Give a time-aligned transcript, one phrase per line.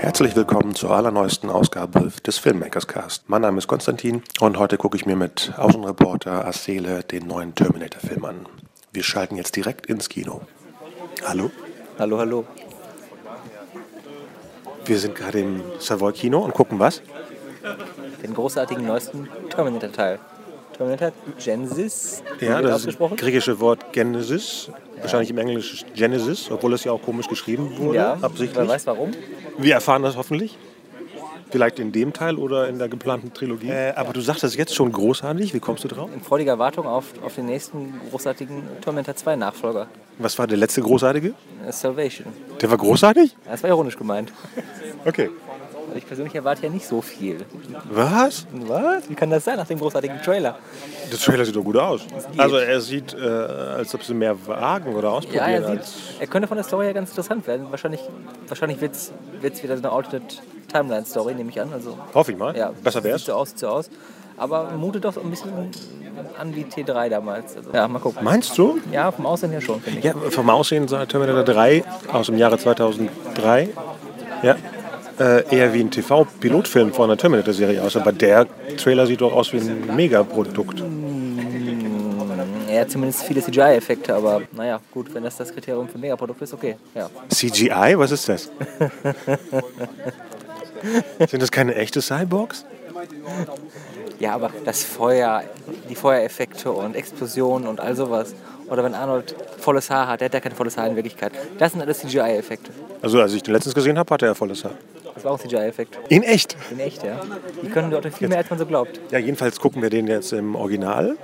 [0.00, 3.28] Herzlich willkommen zur allerneuesten Ausgabe des Filmmakers Cast.
[3.28, 8.24] Mein Name ist Konstantin und heute gucke ich mir mit Außenreporter Asele den neuen Terminator-Film
[8.24, 8.46] an.
[8.92, 10.42] Wir schalten jetzt direkt ins Kino.
[11.26, 11.50] Hallo?
[11.98, 12.44] Hallo, hallo.
[14.84, 17.02] Wir sind gerade im Savoy Kino und gucken was?
[18.22, 20.20] Den großartigen neuesten Terminator-Teil.
[20.76, 21.12] Terminator
[21.44, 22.22] Genesis?
[22.40, 24.68] Ja, das ist das griechische Wort Genesis.
[24.68, 25.02] Ja.
[25.02, 27.96] Wahrscheinlich im Englischen Genesis, obwohl es ja auch komisch geschrieben wurde.
[27.96, 28.56] Ja, absichtlich.
[28.56, 29.10] Wer weiß warum.
[29.58, 30.56] Wir erfahren das hoffentlich.
[31.50, 33.70] Vielleicht in dem Teil oder in der geplanten Trilogie.
[33.70, 35.54] Äh, aber du sagst das jetzt schon großartig.
[35.54, 36.10] Wie kommst du drauf?
[36.14, 39.88] In freudiger Wartung auf, auf den nächsten großartigen Terminator 2 Nachfolger.
[40.18, 41.34] Was war der letzte großartige?
[41.66, 42.26] Äh, Salvation.
[42.60, 43.34] Der war großartig?
[43.46, 44.32] Das war ironisch gemeint.
[45.04, 45.30] Okay.
[45.94, 47.44] Ich persönlich erwarte ja nicht so viel.
[47.90, 48.46] Was?
[48.52, 49.08] Was?
[49.08, 50.58] Wie kann das sein nach dem großartigen Trailer?
[51.10, 52.02] Der Trailer sieht doch gut aus.
[52.36, 55.44] Also er sieht, äh, als ob sie mehr wagen oder ausprobieren.
[55.50, 57.66] Ja, er, sieht, er könnte von der Story her ganz interessant werden.
[57.70, 58.00] Wahrscheinlich,
[58.46, 60.36] wahrscheinlich wird es wieder so eine Alternate
[60.72, 61.72] Timeline-Story, nehme ich an.
[61.72, 62.56] Also, Hoffe ich mal.
[62.56, 63.22] Ja, Besser wäre es.
[63.22, 63.90] Sieht so aus, sieht so aus.
[64.36, 65.50] Aber mutet doch ein bisschen
[66.38, 67.56] an wie T3 damals.
[67.56, 68.22] Also, ja, mal gucken.
[68.22, 68.78] Meinst du?
[68.92, 70.04] Ja, vom Aussehen her schon, finde ich.
[70.04, 73.70] Ja, vom Aussehen sah Terminator 3 aus dem Jahre 2003.
[74.42, 74.56] Ja,
[75.20, 77.96] äh, eher wie ein TV-Pilotfilm von einer Terminator-Serie aus.
[77.96, 80.82] Aber der Trailer sieht doch aus wie ein Megaprodukt.
[82.70, 86.76] Ja, zumindest viele CGI-Effekte, aber naja, gut, wenn das das Kriterium für Megaprodukt ist, okay.
[86.94, 87.08] Ja.
[87.28, 87.94] CGI?
[87.96, 88.50] Was ist das?
[91.28, 92.64] Sind das keine echte Cyborgs?
[94.20, 95.42] Ja, aber das Feuer,
[95.88, 98.34] die Feuereffekte und Explosionen und all sowas.
[98.68, 101.32] Oder wenn Arnold volles Haar hat, der hat ja kein volles Haar in Wirklichkeit.
[101.58, 102.70] Das sind alles CGI-Effekte.
[103.00, 104.72] Also als ich den letztens gesehen habe, hatte er volles Haar.
[105.18, 105.98] Das war auch CGI-Effekt.
[106.10, 106.56] In echt?
[106.70, 107.20] In echt, ja.
[107.60, 109.00] Die können dort viel mehr, als man so glaubt.
[109.10, 111.16] Ja, jedenfalls gucken wir den jetzt im Original,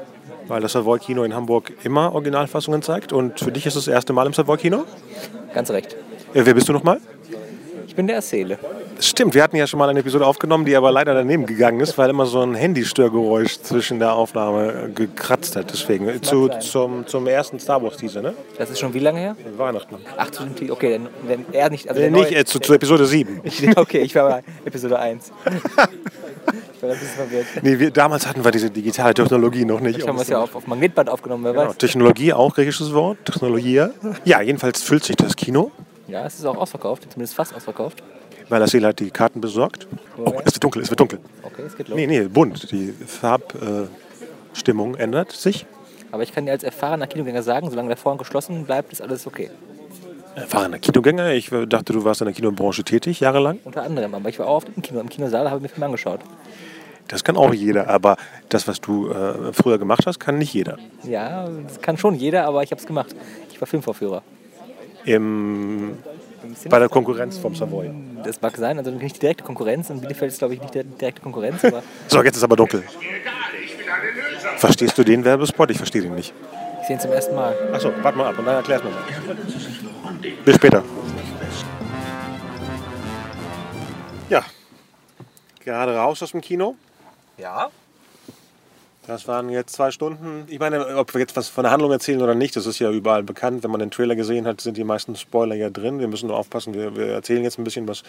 [0.48, 3.12] weil das Savoy Kino in Hamburg immer Originalfassungen zeigt.
[3.12, 4.84] Und für dich ist es das erste Mal im Savoy Kino?
[5.54, 5.94] Ganz recht.
[6.34, 7.00] Äh, wer bist du nochmal?
[7.86, 8.58] Ich bin der Erzähle.
[9.00, 11.98] Stimmt, wir hatten ja schon mal eine Episode aufgenommen, die aber leider daneben gegangen ist,
[11.98, 15.72] weil immer so ein Handystörgeräusch zwischen der Aufnahme gekratzt hat.
[15.72, 18.34] Deswegen zu, zum, zum ersten Star Wars Teaser, ne?
[18.56, 19.36] Das ist schon wie lange her?
[19.56, 19.96] Weihnachten.
[20.16, 21.88] Ach, zu dem Okay, dann, dann er nicht.
[21.88, 23.40] Also äh, nicht äh, zu, zu, Episode 7.
[23.76, 25.32] okay, ich war bei Episode 1.
[25.44, 27.46] ich war ein bisschen verwirrt.
[27.62, 29.98] Nee, wir, damals hatten wir diese digitale Technologie noch nicht.
[29.98, 31.68] Ich haben wir es ja auf, auf Magnetband aufgenommen, wer genau.
[31.68, 31.78] weiß.
[31.78, 33.18] Technologie, auch griechisches Wort.
[33.24, 33.86] Technologie.
[34.24, 35.70] Ja, jedenfalls füllt sich das Kino.
[36.06, 38.02] Ja, es ist auch ausverkauft, zumindest fast ausverkauft
[38.48, 39.86] weil Seele hat die Karten besorgt.
[40.16, 41.18] Oh, es wird dunkel, es wird dunkel.
[41.42, 41.96] Okay, es geht los.
[41.96, 42.70] Nee, nee, bunt.
[42.70, 45.66] Die Farbstimmung äh, ändert sich.
[46.10, 49.26] Aber ich kann dir als erfahrener Kinogänger sagen, solange der Vorhang geschlossen bleibt, ist alles
[49.26, 49.50] okay.
[50.36, 51.32] Erfahrener Kinogänger?
[51.32, 53.58] Ich dachte, du warst in der Kinobranche tätig, jahrelang.
[53.64, 55.00] Unter anderem, aber ich war auch oft im Kino.
[55.00, 56.20] Im Kinosaal habe ich mir Film angeschaut.
[57.08, 58.16] Das kann auch jeder, aber
[58.48, 60.78] das, was du äh, früher gemacht hast, kann nicht jeder.
[61.02, 63.14] Ja, das kann schon jeder, aber ich habe es gemacht.
[63.52, 64.22] Ich war Filmvorführer.
[65.04, 65.98] Im
[66.68, 67.90] bei der Konkurrenz vom Savoy.
[68.24, 69.90] Das mag sein, also nicht die direkte Konkurrenz.
[69.90, 71.62] In Bielefeld ist, glaube ich, nicht die direkte Konkurrenz.
[72.08, 72.82] So, jetzt ist aber dunkel.
[74.56, 75.70] Verstehst du den Werbespot?
[75.70, 76.32] Ich verstehe den nicht.
[76.80, 77.54] Ich sehe ihn zum ersten Mal.
[77.72, 79.02] Achso, warte mal ab und dann erklär's mir mal.
[80.44, 80.82] Bis später.
[84.28, 84.44] Ja,
[85.64, 86.76] gerade raus aus dem Kino.
[87.36, 87.70] Ja.
[89.06, 90.46] Das waren jetzt zwei Stunden.
[90.48, 92.90] Ich meine, ob wir jetzt was von der Handlung erzählen oder nicht, das ist ja
[92.90, 93.62] überall bekannt.
[93.62, 95.98] Wenn man den Trailer gesehen hat, sind die meisten Spoiler ja drin.
[95.98, 96.72] Wir müssen nur aufpassen.
[96.72, 98.02] Wir, wir erzählen jetzt ein bisschen, was,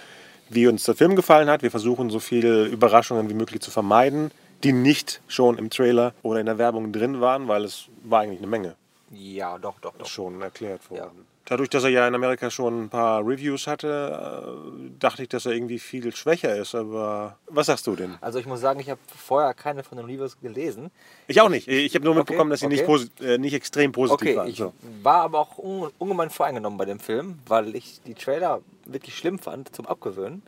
[0.50, 1.64] wie uns der Film gefallen hat.
[1.64, 4.32] Wir versuchen, so viele Überraschungen wie möglich zu vermeiden,
[4.64, 8.40] die nicht schon im Trailer oder in der Werbung drin waren, weil es war eigentlich
[8.40, 8.76] eine Menge.
[9.12, 10.06] Ja, doch, doch, doch.
[10.06, 11.12] Schon erklärt worden.
[11.18, 11.35] Ja.
[11.48, 15.46] Dadurch, dass er ja in Amerika schon ein paar Reviews hatte, äh, dachte ich, dass
[15.46, 16.74] er irgendwie viel schwächer ist.
[16.74, 18.16] Aber was sagst du denn?
[18.20, 20.90] Also ich muss sagen, ich habe vorher keine von den Reviews gelesen.
[21.28, 21.68] Ich auch nicht.
[21.68, 22.84] Ich habe nur mitbekommen, dass sie okay.
[22.88, 24.48] nicht, äh, nicht extrem positiv okay, waren.
[24.48, 24.74] Ich so.
[25.04, 29.38] war aber auch un ungemein voreingenommen bei dem Film, weil ich die Trailer wirklich schlimm
[29.38, 30.42] fand zum Abgewöhnen.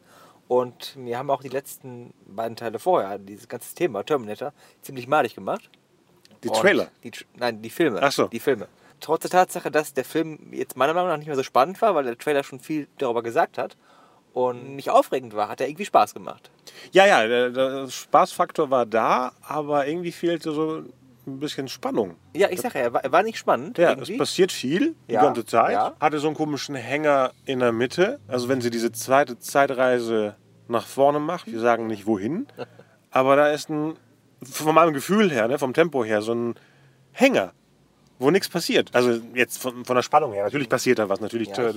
[0.47, 4.51] Und mir haben auch die letzten beiden Teile vorher, dieses ganze Thema Terminator,
[4.81, 5.69] ziemlich malig gemacht.
[6.43, 6.87] Die Trailer?
[7.03, 7.99] Die, nein, die Filme.
[8.01, 8.27] Ach so.
[8.27, 8.67] Die Filme
[8.99, 11.95] trotz der Tatsache, dass der Film jetzt meiner Meinung nach nicht mehr so spannend war,
[11.95, 13.77] weil der Trailer schon viel darüber gesagt hat
[14.33, 16.51] und nicht aufregend war, hat er irgendwie Spaß gemacht.
[16.91, 20.83] Ja, ja, der, der Spaßfaktor war da, aber irgendwie fehlte so
[21.25, 22.15] ein bisschen Spannung.
[22.35, 23.77] Ja, ich sage ja, er war, er war nicht spannend.
[23.77, 24.13] Ja, irgendwie.
[24.13, 25.73] es passiert viel die ja, ganze Zeit.
[25.73, 25.95] Ja.
[25.99, 28.19] Hatte so einen komischen Hänger in der Mitte.
[28.27, 30.35] Also wenn sie diese zweite Zeitreise
[30.67, 31.47] nach vorne macht.
[31.51, 32.47] Wir sagen nicht wohin.
[33.11, 33.95] Aber da ist ein,
[34.43, 36.55] von meinem Gefühl her, ne, vom Tempo her, so ein
[37.11, 37.53] Hänger,
[38.19, 38.89] wo nichts passiert.
[38.93, 40.43] Also jetzt von, von der Spannung her.
[40.45, 41.19] Natürlich passiert da was.
[41.21, 41.69] Natürlich Ja.
[41.69, 41.73] äh,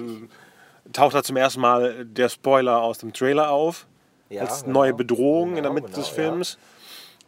[0.92, 3.86] taucht da zum ersten Mal der Spoiler aus dem Trailer auf.
[4.28, 4.80] Ja, als genau.
[4.80, 6.14] neue Bedrohung in der Genau, Mitte genau, des ja.
[6.14, 6.58] Films.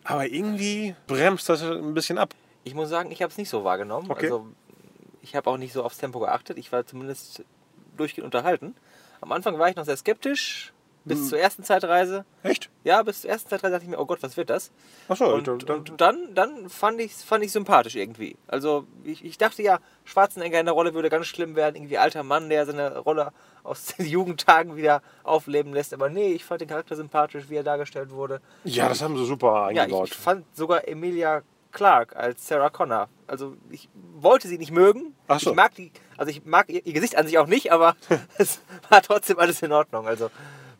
[0.04, 2.34] Aber irgendwie bremst das ein bisschen ab.
[2.64, 4.10] Ich muss sagen, ich habe es nicht so wahrgenommen.
[4.10, 4.26] Okay.
[4.26, 4.46] Also
[5.20, 6.58] ich habe auch nicht so aufs Tempo geachtet.
[6.58, 7.44] Ich war zumindest
[7.96, 8.74] durchgehend unterhalten.
[9.20, 10.72] Am Anfang war ich noch sehr skeptisch.
[11.04, 11.26] Bis Hm.
[11.26, 12.24] zur ersten Zeitreise.
[12.44, 12.70] Echt?
[12.84, 14.70] Ja, bis zur ersten Zeitreise dachte ich mir, oh Gott, was wird das?
[15.08, 18.36] Achso, Und, dann, dann, und dann, dann fand ich fand ich sympathisch irgendwie.
[18.46, 22.22] Also ich, ich dachte ja, Schwarzenegger in der Rolle würde ganz schlimm werden, irgendwie alter
[22.22, 23.32] Mann, der seine Rolle
[23.64, 25.92] aus den Jugendtagen wieder aufleben lässt.
[25.92, 28.40] Aber nee, ich fand den Charakter sympathisch, wie er dargestellt wurde.
[28.64, 30.08] ja, das haben sie super Ja, eingebaut.
[30.08, 33.08] ich, ich fand sogar Emilia Clarke als Sarah Connor.
[33.26, 35.14] Also ich wollte sie nicht mögen.
[35.26, 35.50] Ach so.
[35.50, 37.96] Ich mag die, also ich mag ihr, ihr Gesicht an sich auch nicht, aber
[38.38, 38.60] es
[38.90, 40.06] war trotzdem alles in Ordnung.
[40.06, 40.30] Also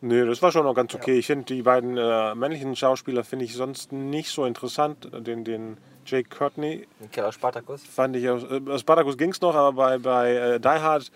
[0.05, 1.17] Nee, das war schon noch ganz okay.
[1.17, 5.09] Ich finde die beiden äh, männlichen Schauspieler finde ich sonst nicht so interessant.
[5.27, 7.85] Den, den Jake Courtney Keller Spartacus.
[7.85, 11.13] fand ich aus, äh, aus Spartacus ging es noch, aber bei, bei äh, Die Hard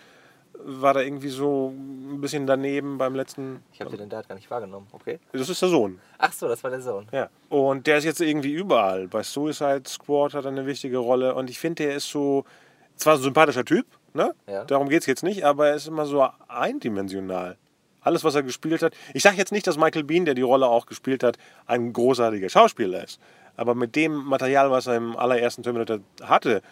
[0.65, 3.61] war da irgendwie so ein bisschen daneben beim letzten.
[3.73, 4.87] Ich habe den da gar nicht wahrgenommen.
[4.93, 5.19] Okay.
[5.33, 5.99] Das ist der Sohn.
[6.19, 7.09] Ach so, das war der Sohn.
[7.11, 7.29] Ja.
[7.49, 9.09] Und der ist jetzt irgendwie überall.
[9.09, 11.35] Bei Suicide Squad hat er eine wichtige Rolle.
[11.35, 12.45] Und ich finde, der ist so,
[12.95, 14.33] zwar ein sympathischer Typ, ne?
[14.47, 14.65] Ja.
[14.65, 17.57] Darum geht es jetzt nicht, aber er ist immer so eindimensional.
[18.07, 18.95] Alles, was er gespielt hat.
[19.15, 22.49] Ich sage jetzt nicht, dass Michael Bean, der die Rolle auch gespielt hat, ein großartiger
[22.49, 23.19] Schauspieler ist.
[23.57, 26.63] Aber mit dem Material, was er im allerersten Terminator hatte,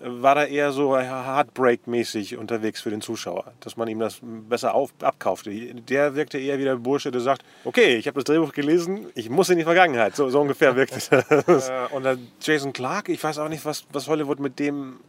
[0.00, 4.92] war er eher so Heartbreak-mäßig unterwegs für den Zuschauer, dass man ihm das besser auf,
[5.00, 5.50] abkaufte.
[5.50, 9.30] Der wirkte eher wie der Bursche, der sagt, okay, ich habe das Drehbuch gelesen, ich
[9.30, 10.14] muss in die Vergangenheit.
[10.16, 10.96] So, so ungefähr wirkte
[11.46, 11.68] das.
[11.68, 15.00] Äh, Und der Jason Clark, ich weiß auch nicht, was, was Hollywood mit dem...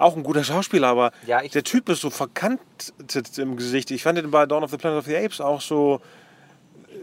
[0.00, 3.90] Auch ein guter Schauspieler, aber Ja, ich- der Typ ist so verkantet im Gesicht.
[3.90, 6.00] Ich fand den bei Dawn of the Planet of the Apes auch so...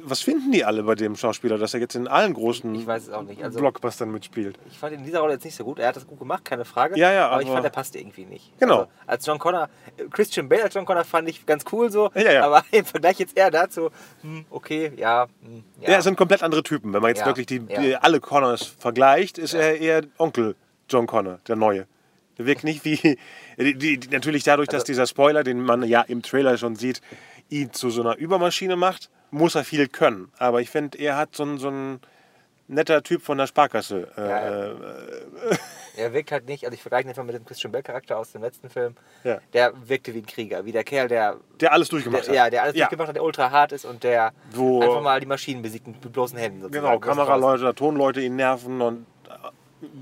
[0.03, 3.03] Was finden die alle bei dem Schauspieler, dass er jetzt in allen großen Ich weiß
[3.07, 3.44] es auch nicht.
[3.44, 4.57] Also Blockbustern mitspielt?
[4.69, 5.79] ich fand ihn in dieser Rolle jetzt nicht so gut.
[5.79, 6.97] Er hat das gut gemacht, keine Frage.
[6.97, 8.57] Ja, ja, aber, ich aber- fand, er passte irgendwie nicht.
[8.59, 8.79] Genau.
[8.79, 9.69] Also, als John Connor,
[10.11, 12.09] Christian Bale als John Connor fand ich ganz cool so.
[12.15, 12.45] Ja, ja.
[12.45, 13.89] Aber im Vergleich jetzt eher dazu,
[14.21, 15.91] hm, okay, ja, hm, ja.
[15.91, 16.94] Ja, es sind komplett andere Typen.
[16.94, 17.81] Wenn man jetzt Ja, wirklich die, ja.
[17.81, 20.55] die, alle Connors vergleicht, ist er eher Onkel
[20.89, 21.85] John Connor, der Neue.
[22.37, 23.17] Der wirkt nicht wie.
[23.57, 27.01] Die, die, natürlich dadurch, dass Also- dieser Spoiler, den man ja im Trailer schon sieht,
[27.49, 30.31] ihn zu so einer Übermaschine macht, muss er viel können.
[30.37, 31.99] Aber ich finde, er hat so ein, so ein
[32.67, 34.09] netter Typ von der Sparkasse.
[34.17, 34.71] Äh, Ja, ja.
[34.71, 35.57] äh,
[35.97, 38.31] Er wirkt halt nicht, also ich vergleiche ihn einfach mit dem Christian Bale Charakter aus
[38.33, 38.93] dem letzten Film.
[39.23, 39.39] Ja.
[39.53, 42.35] Der wirkte wie ein Krieger, wie der Kerl, der, der alles durchgemacht der hat.
[42.35, 45.25] ja, der alles durchgemacht hat, der ultra hart ist und der Wo- einfach mal die
[45.25, 46.61] Maschinen besiegt mit bloßen Händen.
[46.61, 46.85] sozusagen.
[46.85, 49.16] Genau, Das ist Kameraleute, Tonleute ihn nerven und äh,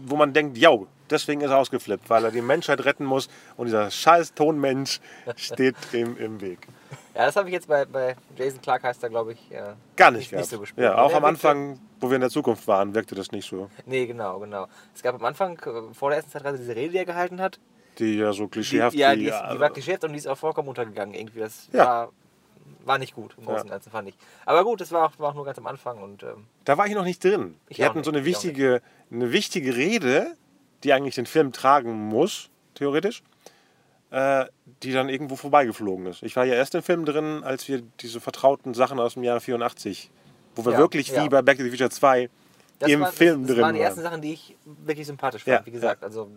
[0.06, 0.72] wo man denkt, ja,
[1.10, 5.00] deswegen ist er ausgeflippt, weil er die Menschheit retten muss und dieser scheiß Tonmensch
[5.36, 6.60] steht ihm im Weg.
[7.14, 10.12] Ja, das habe ich jetzt bei, bei Jason Clark heißt er, glaube ich, äh, Gar
[10.12, 10.42] nicht, nicht, gehabt.
[10.44, 10.84] nicht so gespielt.
[10.86, 13.70] Ja, auch am Anfang, wo wir in der Zukunft waren, wirkte das nicht so.
[13.86, 14.68] Nee, genau, genau.
[14.94, 17.60] Es gab am Anfang, äh, vor der ersten Zeitreise, diese Rede, die er gehalten hat.
[18.00, 20.18] Die ja so Die, klischeehaft ja, wie, die, ist, die äh, war klischeehaft und die
[20.18, 21.40] ist auch vollkommen untergegangen irgendwie.
[21.40, 21.86] Das Ja.
[21.86, 22.10] war,
[22.86, 23.74] war nicht gut im Großen und Ja.
[23.74, 24.16] Ganzen, fand ich.
[24.46, 26.88] Aber gut, das war auch, war auch nur ganz am Anfang und ähm, Da war
[26.88, 27.56] ich noch nicht drin.
[27.68, 30.28] Ich die auch hatten so nicht, eine ich auch wichtige, eine wichtige Rede,
[30.84, 33.24] die eigentlich den Film tragen muss, theoretisch,
[34.12, 34.46] äh,
[34.84, 36.24] die dann irgendwo vorbeigeflogen ist.
[36.24, 39.42] Ich war ja erst im Film drin, als wir diese vertrauten Sachen aus dem Jahre
[39.42, 40.12] 84,
[40.56, 41.24] wo wir Ja, wirklich ja.
[41.24, 42.30] wie bei Back to the Future 2
[42.80, 44.12] das, im war, Film das, das drin waren die ersten waren.
[44.12, 46.04] Sachen, die ich wirklich sympathisch fand, wie gesagt.
[46.04, 46.30] Also,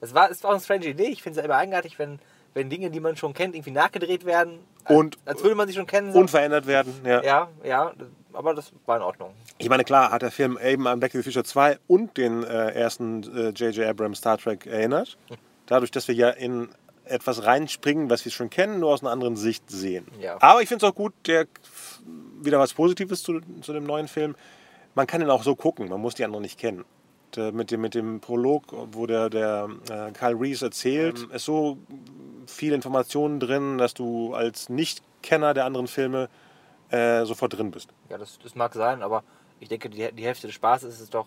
[0.00, 1.08] das war, es war auch eine strange Idee.
[1.08, 2.18] Ich finde es ja immer eigenartig, wenn,
[2.54, 4.58] wenn Dinge, die man schon kennt, irgendwie nachgedreht werden.
[4.88, 6.12] Und- als würde man sie schon kennen.
[6.12, 6.94] Unverändert werden.
[7.04, 7.22] Ja.
[7.22, 7.92] ja, ja,
[8.32, 9.32] aber das war in Ordnung.
[9.58, 12.42] Ich meine, klar hat der Film eben an Back to the Future 2 und den
[12.42, 13.86] äh, ersten äh, J.J.
[13.86, 15.16] Abrams Star Trek erinnert.
[15.66, 16.68] Dadurch, dass wir ja in
[17.04, 20.06] etwas reinspringen, was wir schon kennen, nur aus einer anderen Sicht sehen.
[20.20, 20.36] Ja.
[20.40, 21.46] Aber ich finde es auch gut, der
[22.40, 24.34] wieder was Positives zu, zu dem neuen Film.
[24.94, 26.84] Man kann ihn auch so gucken, man muss die anderen nicht kennen.
[27.34, 31.30] Der, mit, dem, mit dem Prolog, wo der, der äh, Kyle Reese erzählt, Ähm.
[31.32, 31.78] ist so
[32.46, 36.28] viel Informationen drin, dass du als Nicht-Kenner der anderen Filme
[36.90, 37.88] äh, sofort drin bist.
[38.10, 39.22] Ja, das, das mag sein, aber
[39.60, 41.26] ich denke, die, die Hälfte des Spaßes ist es doch,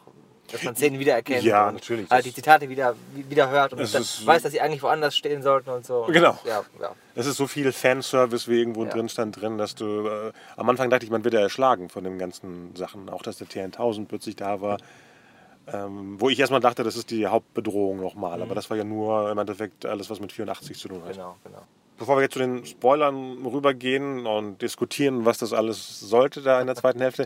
[0.51, 4.27] dass man Szenen wiedererkennt Ja, und natürlich, das- die Zitate wieder, wieder hört und ist-
[4.27, 6.03] weiß, dass sie eigentlich woanders stehen sollten und so.
[6.12, 6.38] Genau.
[6.45, 6.91] Ja, ja.
[7.15, 8.91] Es ist so viel Fanservice wie irgendwo Ja.
[8.91, 12.03] drin stand drin, dass du äh, am Anfang dachte ich, man wird ja erschlagen von
[12.03, 13.09] den ganzen Sachen.
[13.09, 14.77] Auch dass der TN1000 plötzlich da war.
[15.72, 18.41] Ähm, wo ich erstmal dachte, das ist die Hauptbedrohung nochmal.
[18.41, 21.13] Aber das war ja nur im Endeffekt alles, was mit 84 zu tun hat.
[21.13, 21.63] Genau, genau.
[21.98, 26.67] Bevor wir jetzt zu den Spoilern rübergehen und diskutieren, was das alles sollte da in
[26.67, 27.25] der zweiten Hälfte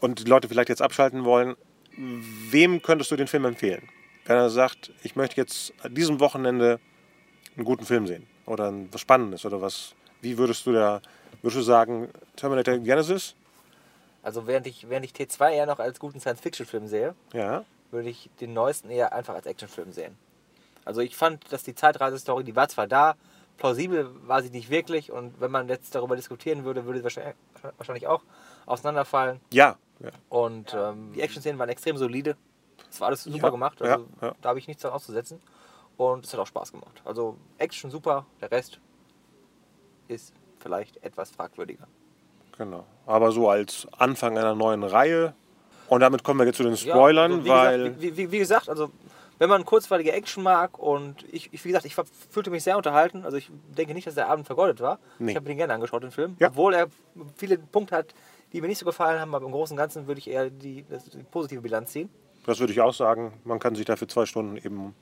[0.00, 1.56] und die Leute vielleicht jetzt abschalten wollen,
[2.50, 3.88] wem könntest du den Film empfehlen?
[4.24, 6.78] Wenn er sagt, ich möchte jetzt an diesem Wochenende
[7.56, 11.02] einen guten Film sehen oder was Spannendes oder was, wie würdest du da
[11.44, 13.34] Würdest du sagen, Terminator Genesis?
[14.24, 17.64] Also während ich, während ich T2 eher noch als guten Science-Fiction-Film sehe, Ja.
[17.90, 20.16] würde ich den neuesten eher einfach als Actionfilm sehen.
[20.84, 23.14] Also ich fand, dass die Zeitreisestory, die war zwar da,
[23.58, 27.04] plausibel war sie nicht wirklich und wenn man jetzt darüber diskutieren würde, würde sie
[27.78, 28.22] wahrscheinlich, auch
[28.66, 29.40] auseinanderfallen.
[29.52, 29.76] Ja.
[30.00, 30.10] ja.
[30.30, 32.36] Und ähm, die Action-Szenen waren extrem solide.
[32.90, 34.34] Es war alles super Ja, gemacht, also ja, ja.
[34.40, 35.40] da habe ich nichts dran auszusetzen.
[35.96, 37.02] Und es hat auch Spaß gemacht.
[37.04, 38.80] Also Action super, der Rest
[40.08, 41.86] ist vielleicht etwas fragwürdiger.
[42.56, 42.84] Genau.
[43.06, 45.34] Aber so als Anfang einer neuen Reihe.
[45.88, 47.78] Und damit kommen wir jetzt zu den Ja, Spoilern, also wie weil.
[47.78, 48.90] Gesagt, wie, wie, wie gesagt, also
[49.38, 51.94] wenn man kurzweilige Action mag und ich, ich wie gesagt, ich
[52.30, 53.24] fühlte mich sehr unterhalten.
[53.24, 54.98] Also ich denke nicht, dass der Abend vergeudet war.
[55.18, 55.32] Nee.
[55.32, 56.36] Ich habe ihn gerne angeschaut, den Film.
[56.38, 56.48] Ja.
[56.48, 56.86] Obwohl er
[57.36, 58.14] viele Punkte hat,
[58.52, 60.84] die mir nicht so gefallen haben, aber im Großen und Ganzen würde ich eher die,
[60.84, 62.08] die positive Bilanz ziehen.
[62.46, 63.32] Das würde ich auch sagen.
[63.44, 64.94] Man kann sich dafür zwei Stunden eben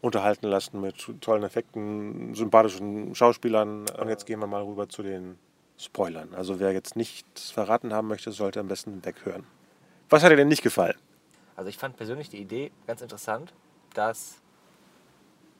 [0.00, 3.84] unterhalten lassen mit tollen Effekten, sympathischen Schauspielern.
[4.00, 5.38] Und jetzt gehen wir mal rüber zu den
[5.78, 6.34] Spoilern.
[6.34, 9.44] Also wer jetzt nichts verraten haben möchte, sollte am besten weghören.
[10.08, 10.96] Was hat dir denn nicht gefallen?
[11.56, 13.52] Also ich fand persönlich die Idee ganz interessant,
[13.94, 14.36] dass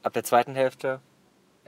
[0.01, 0.99] ab der zweiten Hälfte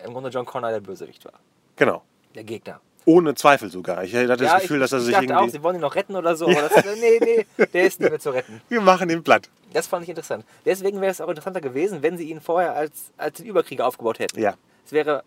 [0.04, 1.40] im Grunde John Connor der Bösewicht war.
[1.76, 2.04] Genau.
[2.34, 2.82] Der Gegner.
[3.06, 4.04] Ohne Zweifel sogar.
[4.04, 5.52] Ich hatte das Gefühl, ich, dass er ich sich dachte auch, irgendwie.
[5.58, 6.48] sie wollen ihn noch retten oder so.
[6.50, 8.62] Aber das, nee, nee, der ist nicht mehr zu retten.
[8.68, 9.50] Wir machen ihn platt.
[9.74, 10.44] Das fand ich interessant.
[10.66, 14.20] Deswegen wäre es auch interessanter gewesen, wenn sie ihn vorher als, als den Überkrieger aufgebaut
[14.20, 14.40] hätten.
[14.40, 14.56] Ja.
[14.86, 15.24] Es wäre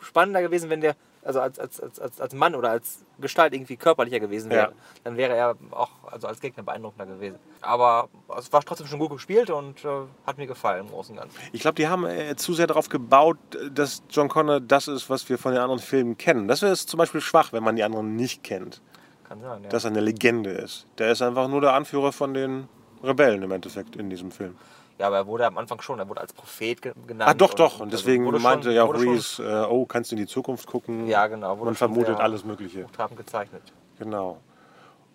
[0.00, 0.96] spannender gewesen, wenn der,
[1.28, 4.70] also als, als, als, als, Mann oder als Gestalt irgendwie körperlicher gewesen wäre.
[4.70, 4.72] Ja.
[5.04, 7.38] Dann wäre er auch also als Gegner beeindruckender gewesen.
[7.60, 8.08] Aber
[8.38, 9.88] es war trotzdem schon gut gespielt und äh,
[10.26, 11.38] hat mir gefallen im Großen und Ganzen.
[11.52, 13.36] Ich glaube, die haben äh, zu sehr darauf gebaut,
[13.70, 16.48] dass John Connor das ist, was wir von den anderen Filmen kennen.
[16.48, 18.80] Das wäre zum Beispiel schwach, wenn man die anderen nicht kennt.
[19.24, 19.68] Kann sein, ja.
[19.68, 20.86] Dass er eine Legende ist.
[20.96, 22.68] Der ist einfach nur der Anführer von den
[23.02, 24.56] Rebellen im Endeffekt in diesem Film.
[24.98, 27.30] ja, aber er wurde am Anfang schon, er wurde als Prophet ge genannt.
[27.30, 27.80] Ah, doch, doch.
[27.80, 30.26] Und also deswegen wurde meinte schon- ja auch Reese, äh, oh, kannst du in die
[30.26, 31.06] Zukunft gucken?
[31.06, 32.84] Ja, genau, Man vermutet alles Mögliche.
[32.84, 33.62] hochtrabend gezeichnet.
[33.98, 34.38] Genau.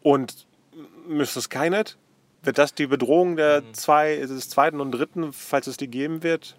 [0.02, 0.46] Und
[1.08, 1.42] Mr.
[1.42, 1.98] Skynet,
[2.42, 3.74] wird das die Bedrohung der Mhm.
[3.74, 6.56] zwei, des zweiten und dritten, falls es die geben wird?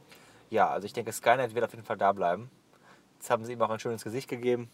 [0.51, 2.51] Ja, also ich denke, Skynet wird auf jeden Fall da bleiben.
[3.19, 4.69] Jetzt haben sie ihm auch ein schönes Gesicht gegeben.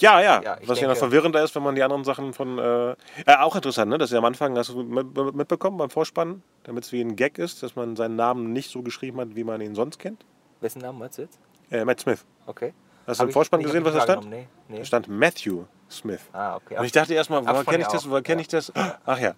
[0.00, 0.42] Ja, ja.
[0.42, 2.58] Ja, Was ja noch denke- verwirrender ist, wenn man die anderen Sachen von.
[2.58, 2.96] Äh, äh,
[3.40, 3.98] auch interessant, ne?
[3.98, 7.38] dass sie am Anfang, hast du mit- mitbekommen beim Vorspannen, damit es wie ein Gag
[7.38, 10.24] ist, dass man seinen Namen nicht so geschrieben hat, wie man ihn sonst kennt.
[10.60, 11.38] Wessen Namen meinst du jetzt?
[11.70, 12.24] Äh, Matt Smith.
[12.46, 12.72] Okay.
[13.06, 14.28] Hast du im Vorspann gesehen, was da stand?
[14.28, 14.78] Nee, nee.
[14.78, 16.20] Da stand Matthew Smith.
[16.32, 16.76] Ah, okay.
[16.76, 18.10] Und ich dachte erstmal, woher kenne ich das?
[18.10, 18.42] Woher kenne Ja.
[18.42, 18.72] ich das?
[18.74, 19.22] Ach ja.
[19.22, 19.34] Ja,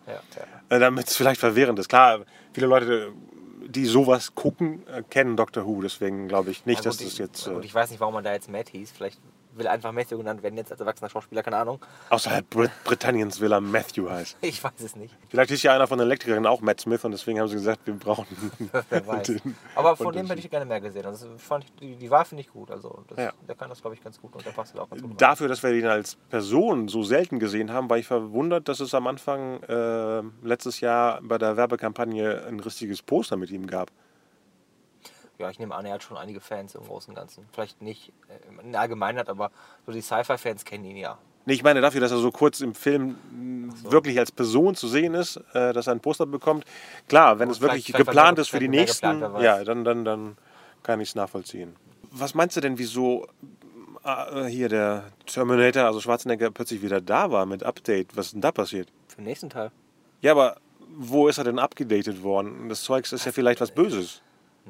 [0.71, 0.77] ja.
[0.77, 1.89] Äh, Damit es vielleicht verwirrend ist.
[1.89, 2.21] Klar,
[2.55, 3.13] viele Leute,
[3.67, 5.83] die sowas gucken, äh, kennen Doctor Who.
[5.83, 8.15] Deswegen glaube ich nicht, Na dass gut, das jetzt gut, äh, ich weiß nicht, warum
[8.15, 8.93] man da jetzt Matt hieß.
[8.93, 9.21] Vielleicht
[9.59, 11.81] will einfach Matthew genannt werden, jetzt als erwachsener Schauspieler, keine Ahnung.
[12.11, 14.37] außerhalb Brit Britanniens will er Matthew heißt.
[14.43, 15.15] Ich weiß es nicht.
[15.29, 17.81] Vielleicht ist ja einer von den Elektrikern auch Matt Smith und deswegen haben sie gesagt,
[17.85, 18.27] wir brauchen
[18.91, 19.27] Wer weiß.
[19.27, 21.05] den Aber von dem hätte ich gerne mehr gesehen.
[21.07, 22.71] Also fand ich, die, die Wahl finde ich gut.
[22.71, 23.33] Also das, Ja.
[23.47, 25.11] der kann das, glaube ich, ganz gut und der passt auch ganz gut.
[25.11, 25.17] rein.
[25.19, 28.95] Dafür, dass wir ihn als Person so selten gesehen haben, war ich verwundert, dass es
[28.95, 33.91] am Anfang äh, letztes Jahr bei der Werbekampagne ein richtiges Poster mit ihm gab.
[35.39, 37.47] Ja, ich nehme an, er hat schon einige Fans im Großen und Ganzen.
[37.53, 39.53] Vielleicht nicht äh, in der Allgemeinheit, aber
[39.87, 41.17] so die Sci-Fi-Fans kennen ihn ja.
[41.47, 44.89] Nee, ich meine dafür, dass er so kurz im Film mh, wirklich als Person zu
[44.89, 46.65] sehen ist, äh, dass er ein Poster bekommt.
[47.07, 50.37] Klar, wenn Gut, es wirklich geplant ist für die nächsten, geplant, ja, dann, dann, dann
[50.83, 51.77] kann ich es nachvollziehen.
[52.11, 53.29] Was meinst du denn, wieso
[54.05, 58.17] äh, hier der Terminator, also Schwarzenegger, plötzlich wieder da war mit Update?
[58.17, 58.89] Was ist denn da passiert?
[59.07, 59.71] Für den nächsten Teil.
[60.21, 60.57] Ja, aber
[60.97, 62.69] wo ist er denn abgedatet worden?
[62.69, 64.21] Das Zeugs ist ja vielleicht was Böses.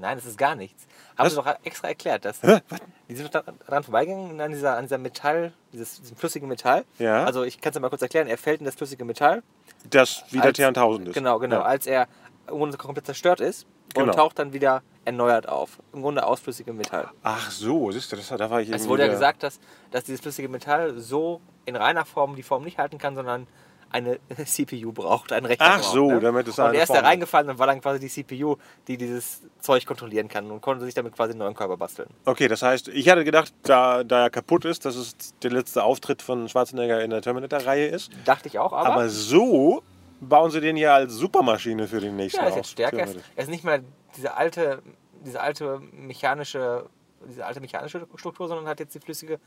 [0.00, 0.86] Nein, das ist gar nichts.
[1.16, 2.60] Haben sie doch extra erklärt, dass Hä?
[2.68, 2.80] Was?
[3.08, 6.84] die sind doch daran vorbeigegangen an dieser, an dieser Metall, dieses, diesem flüssigen Metall.
[6.98, 7.24] Ja.
[7.24, 8.26] Also ich kann es ja mal kurz erklären.
[8.28, 9.42] Er fällt in das flüssige Metall.
[9.90, 11.14] Das wieder als- T1000 ist.
[11.14, 11.56] Genau, genau.
[11.56, 11.62] Ja.
[11.62, 12.06] Als er
[12.48, 14.12] im Grunde komplett zerstört ist und Genau.
[14.12, 15.78] taucht dann wieder erneuert auf.
[15.92, 17.08] Im Grunde aus flüssigem Metall.
[17.22, 19.58] Ach so, siehst du, das, da war ich Es wurde ja gesagt, dass,
[19.90, 23.46] dass dieses flüssige Metall so in reiner Form die Form nicht halten kann, sondern
[23.90, 26.20] eine CPU braucht, einen Rechner Ach braucht, so, ne?
[26.20, 29.42] damit es Und er ist da reingefallen und war dann quasi die CPU, die dieses
[29.60, 32.08] Zeug kontrollieren kann und konnte sich damit quasi einen neuen Körper basteln.
[32.24, 35.82] Okay, das heißt, ich hatte gedacht, da, da er kaputt ist, dass es der letzte
[35.82, 38.10] Auftritt von Schwarzenegger in der Terminator-Reihe ist.
[38.24, 39.82] Dachte ich auch, aber, Aber so
[40.20, 42.98] bauen sie den ja als Supermaschine für den nächsten ja, er ist jetzt stärker.
[42.98, 43.80] Er ist, er ist nicht mehr
[44.16, 44.82] diese alte,
[45.24, 46.86] diese alte mechanische,
[47.28, 49.38] diese alte mechanische Struktur, sondern hat jetzt die flüssige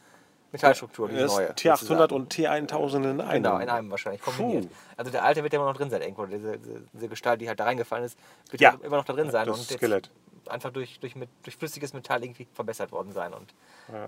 [0.51, 1.51] Metallstruktur, die neue.
[1.51, 2.13] T800 sozusagen.
[2.13, 3.43] und T1000 in einem.
[3.43, 4.69] Genau, in einem wahrscheinlich kombiniert.
[4.69, 4.75] Puh.
[4.97, 6.25] Also der alte wird ja immer noch drin sein irgendwo.
[6.25, 6.59] Diese,
[6.93, 8.17] diese, Gestalt, die halt da reingefallen ist,
[8.49, 8.71] wird Ja.
[8.73, 8.85] ja.
[8.85, 10.09] immer noch da drin sein Das und Skelett.
[10.49, 13.53] einfach durch, durch, mit, durch flüssiges Metall irgendwie verbessert worden sein und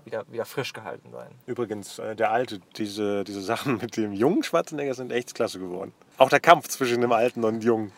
[0.04, 1.28] wieder, wieder frisch gehalten sein.
[1.46, 5.92] Übrigens, äh, der alte, diese, diese Sachen mit dem jungen Schwarzenegger sind echt klasse geworden.
[6.18, 7.92] Auch der Kampf zwischen dem alten und jungen.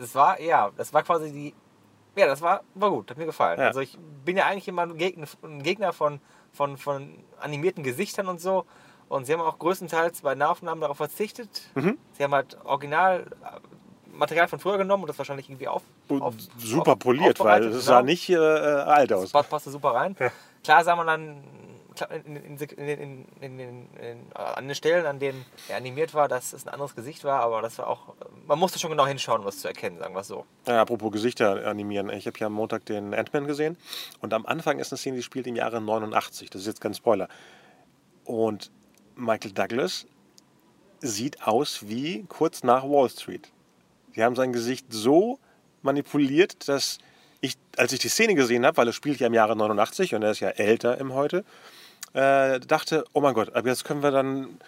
[0.00, 1.54] Das war, ja, das war quasi die.
[2.16, 3.58] Ja, das war, war gut, hat mir gefallen.
[3.58, 3.66] Ja.
[3.66, 6.20] Also ich bin ja eigentlich immer ein Gegner, ein Gegner von,
[6.54, 8.64] von, von animierten Gesichtern und so.
[9.08, 11.48] Und sie haben auch größtenteils bei Nahaufnahmen darauf verzichtet.
[11.74, 11.98] Mhm.
[12.12, 16.34] Sie haben halt original äh, Material von früher genommen und das wahrscheinlich irgendwie auf, auf
[16.58, 18.06] Super auf- poliert, weil es sah genau.
[18.06, 19.32] nicht äh, äh, alt aus.
[19.32, 20.16] Das passte super rein.
[20.62, 21.44] Klar sah man dann
[22.00, 26.72] in, in, in, in, an den Stellen, an denen er animiert war, dass es ein
[26.72, 28.14] anderes Gesicht war, aber das war auch,
[28.46, 30.44] man musste schon genau hinschauen, um es zu erkennen, sagen wir es so.
[30.66, 32.10] Ja, apropos Gesichter animieren.
[32.10, 33.76] Ich habe ja am Montag den Ant-Man gesehen
[34.20, 36.50] und am Anfang ist eine Szene, die spielt im Jahre 89.
[36.50, 37.28] Das ist jetzt kein Spoiler.
[38.24, 38.70] Und
[39.16, 40.06] Michael Douglas
[41.00, 43.50] sieht aus wie kurz nach Wall Street.
[44.14, 45.38] Sie haben sein Gesicht so
[45.82, 46.98] manipuliert, dass
[47.40, 50.22] ich, als ich die Szene gesehen habe, weil es spielt ja im Jahre 89 und
[50.22, 51.44] er ist ja älter im Heute,
[52.14, 54.58] äh, dachte, oh mein Gott, aber jetzt können wir dann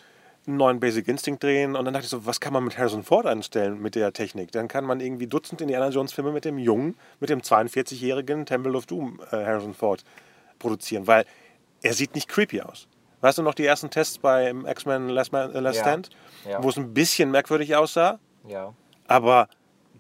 [0.46, 1.74] einen neuen Basic Instinct drehen.
[1.74, 4.52] Und dann dachte ich so, was kann man mit Harrison Ford anstellen mit der Technik?
[4.52, 8.76] Dann kann man irgendwie Dutzend Indiana Jones Filme mit dem jungen, mit dem 42-jährigen Temple
[8.76, 10.04] of Doom äh, Harrison Ford
[10.58, 11.24] produzieren, weil
[11.82, 12.86] er sieht nicht creepy aus.
[13.22, 15.82] Weißt du noch die ersten Tests bei X-Men Last, Man, äh, Last Ja.
[15.84, 16.10] Stand,
[16.48, 16.62] Ja.
[16.62, 18.18] wo es ein bisschen merkwürdig aussah?
[18.46, 18.72] Ja.
[19.08, 19.48] Aber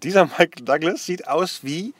[0.02, 1.94] dieser Michael Douglas sieht aus wie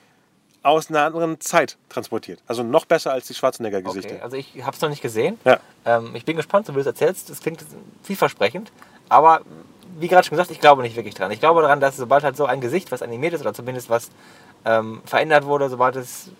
[0.63, 2.41] aus einer anderen Zeit transportiert.
[2.47, 4.15] Also noch besser als die Schwarzenegger-Gesichter.
[4.15, 5.39] Okay, also ich habe es noch nicht gesehen.
[5.45, 5.59] Ja.
[5.85, 7.29] Ähm, ich bin gespannt, so wie du es erzählst.
[7.29, 7.63] Das klingt
[8.03, 8.71] vielversprechend.
[9.09, 9.41] Aber
[9.99, 11.31] wie gerade schon gesagt, ich glaube nicht wirklich dran.
[11.31, 14.09] Ich glaube daran, dass sobald halt so ein Gesicht, was animiert ist oder zumindest was
[14.65, 16.31] ähm, verändert wurde, sobald es äh,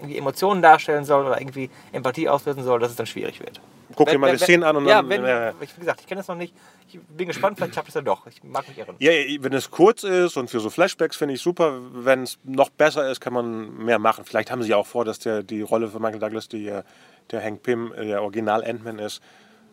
[0.00, 3.60] irgendwie Emotionen darstellen soll oder irgendwie Empathie auslösen soll, dass es dann schwierig wird.
[3.94, 5.08] Guck dir mal die Szenen an und ja, dann.
[5.08, 6.54] wenn, äh, ich, wie gesagt, ich kenne es noch nicht.
[6.88, 8.26] Ich bin gespannt, vielleicht schafft es ja doch.
[8.26, 8.96] Ich mag mich irren.
[8.98, 11.78] Ja, wenn es kurz ist und für so Flashbacks finde ich super.
[11.92, 14.24] Wenn es noch besser ist, kann man mehr machen.
[14.24, 16.82] Vielleicht haben sie ja auch vor, dass der, die Rolle von Michael Douglas, die, äh,
[17.30, 19.22] der Hank Pym, äh, der Original Ant-Man ist,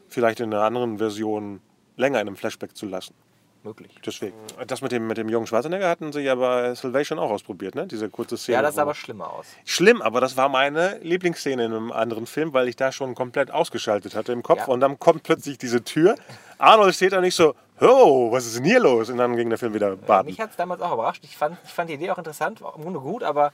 [0.07, 1.61] vielleicht in einer anderen Version
[1.97, 3.13] länger in einem Flashback zu lassen.
[3.61, 3.93] Möglich.
[4.05, 4.37] Deswegen.
[4.67, 7.87] Das mit dem, mit dem jungen Schwarzenegger hatten sie ja bei Salvation auch ausprobiert, ne?
[7.87, 8.55] Diese kurze Szene.
[8.55, 9.47] Ja, das sah aber schlimmer aus.
[9.65, 13.51] Schlimm, aber das war meine Lieblingsszene in einem anderen Film, weil ich da schon komplett
[13.51, 14.59] ausgeschaltet hatte im Kopf.
[14.59, 14.67] Ja.
[14.67, 16.15] Und dann kommt plötzlich diese Tür.
[16.57, 19.09] Arnold steht da nicht so, oh, was ist denn hier los?
[19.09, 20.27] Und dann ging der Film wieder baden.
[20.27, 21.23] Mich hat es damals auch überrascht.
[21.25, 23.51] Ich fand, ich fand die Idee auch interessant, im Grunde gut, aber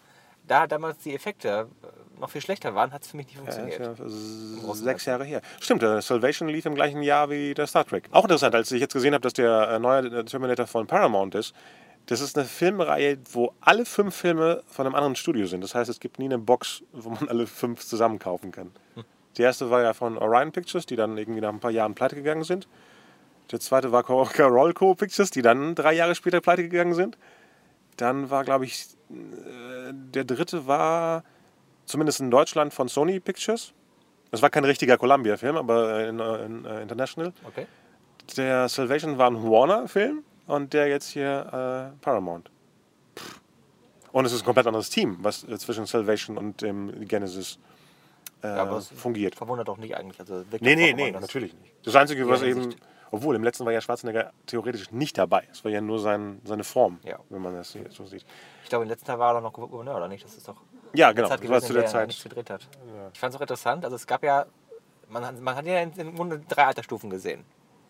[0.47, 1.88] da damals die Effekte äh,
[2.19, 3.80] noch viel schlechter waren, hat es für mich nicht funktioniert.
[3.80, 5.06] ja Großen sechs.
[5.06, 5.41] Jahre her.
[5.60, 8.08] Stimmt, der Salvation lief im gleichen Jahr wie der Star Trek.
[8.12, 11.54] Auch interessant, als ich jetzt gesehen habe, dass der äh, neue Terminator von Paramount ist.
[12.08, 15.63] Das ist eine Filmreihe, wo alle fünf Filme von einem anderen Studio sind.
[15.63, 18.71] Das heißt, es gibt nie eine Box, wo man alle fünf zusammen kaufen kann.
[19.38, 22.15] Die erste war ja von Orion Pictures, die dann irgendwie nach ein paar Jahren pleite
[22.15, 22.67] gegangen sind.
[23.51, 27.17] Der zweite war Carolco Pictures, die dann drei Jahre später pleite gegangen sind.
[27.97, 31.23] Dann war, glaube ich, äh, der dritte war
[31.86, 33.74] zumindest in Deutschland von Sony Pictures.
[34.32, 37.32] Das war kein richtiger Columbia-Film, aber in, in, äh, International.
[37.48, 37.67] Okay.
[38.38, 42.50] Der Salvation war ein Warner-Film und der jetzt hier äh, Paramount.
[44.12, 47.60] Und es ist ein komplett anderes Team, was äh, zwischen Salvation und dem Genesis
[48.43, 49.36] äh, Ja, aber es fungiert.
[49.36, 50.19] Verwundert auch nicht eigentlich.
[50.19, 51.74] Also Nee, doch nee, nee, natürlich nicht.
[51.84, 52.74] Das Einzige, was eben,
[53.12, 55.48] obwohl im letzten war ja Schwarzenegger theoretisch nicht dabei.
[55.52, 57.19] Es war ja nur sein, seine Form, Ja.
[57.30, 58.26] wenn man das so sieht.
[58.63, 60.24] Ich glaube, im letzten Jahr war er doch noch Gouverneur, oder nicht?
[60.24, 60.56] Das ist doch
[60.95, 61.27] Ja, genau.
[61.29, 62.29] Zeit Das war zu der er nichts Zeit.
[62.29, 62.67] gedreht hat.
[63.13, 63.84] Ich fand es auch interessant.
[63.86, 64.45] Also es gab ja,
[65.10, 67.43] man, hat- man hat ja in- im Grunde drei Altersstufen gesehen.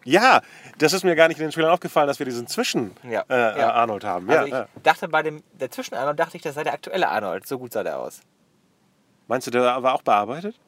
[0.04, 0.42] Ja,
[0.78, 3.24] das ist mir gar nicht in den Trailern aufgefallen, dass wir diesen Zwischen Ja.
[3.28, 3.74] äh, Ja.
[3.74, 4.30] Arnold haben.
[4.30, 4.68] Also ja, ich ja.
[4.84, 7.48] dachte bei dem, der Zwischen-Arnold, dachte ich, das sei der aktuelle Arnold.
[7.48, 8.22] So gut sah der aus.
[9.28, 10.60] Meinst du, der war auch bearbeitet?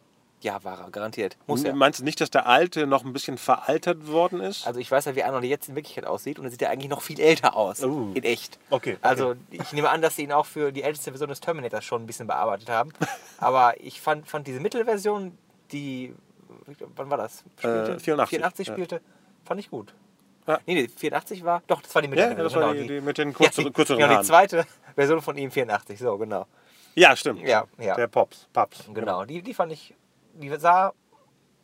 [0.42, 1.36] Ja, war er, garantiert.
[1.48, 1.74] Muss er.
[1.74, 4.68] Meinst du nicht, dass der alte noch ein bisschen veraltert worden ist?
[4.68, 6.90] Also ich weiß ja, wie Arnold jetzt in Wirklichkeit aussieht und er sieht ja eigentlich
[6.90, 7.84] noch viel älter aus.
[7.84, 8.12] Oh.
[8.14, 8.60] In echt.
[8.70, 8.98] Okay, okay.
[9.02, 12.04] Also ich nehme an, dass sie ihn auch für die älteste Version des Terminators schon
[12.04, 12.94] ein bisschen bearbeitet haben.
[13.40, 15.36] Aber ich fand, fand diese Mittelversion,
[15.72, 16.14] die,
[16.96, 17.44] wann war das?
[17.62, 18.74] Äh, 84, 84 ja.
[18.74, 19.02] spielte,
[19.44, 19.94] fand ich gut.
[20.46, 20.60] Ja.
[20.68, 22.44] Nee, nee, 84 war, doch, das war die ja, Mittelversion.
[22.44, 24.22] das war die, genau, die mit den ja, kurzen, die, kürzeren genau, Haaren.
[24.22, 26.46] die zweite Version von ihm 84, so genau.
[26.96, 27.42] Ja, stimmt.
[27.42, 27.96] Ja, ja.
[27.96, 28.86] Der Pops, Paps.
[28.94, 29.94] Genau, die, die fand ich,
[30.38, 30.94] die sah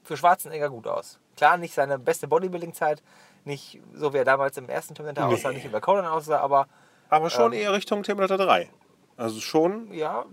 [0.04, 1.20] für Schwarzenegger gut aus.
[1.38, 3.02] Klar, nicht seine beste Bodybuilding-Zeit,
[3.46, 5.36] nicht so wie er damals im ersten Terminator Nee.
[5.36, 6.68] aussah, nicht wie bei Conan aussah, aber
[7.10, 7.60] Aber schon Ähm.
[7.60, 8.70] eher Richtung Terminator 3.
[9.18, 10.26] Also schon, ja,